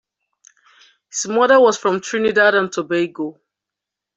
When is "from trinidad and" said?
1.77-2.71